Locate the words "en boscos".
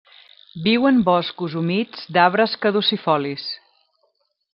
0.91-1.57